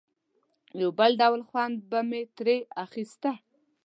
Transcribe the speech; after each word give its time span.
یو 0.81 0.89
بل 0.99 1.11
ډول 1.21 1.41
خوند 1.49 1.75
به 1.89 1.99
مې 2.09 2.21
ترې 2.35 2.57
اخیسته. 2.85 3.31